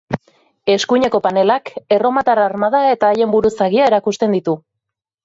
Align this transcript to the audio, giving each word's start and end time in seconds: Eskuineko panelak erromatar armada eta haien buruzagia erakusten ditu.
Eskuineko 0.75 1.19
panelak 1.25 1.69
erromatar 1.97 2.41
armada 2.45 2.81
eta 2.95 3.11
haien 3.13 3.37
buruzagia 3.37 3.91
erakusten 3.91 4.35
ditu. 4.39 4.57